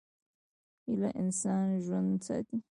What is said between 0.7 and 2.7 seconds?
هیله انسان ژوندی ساتي.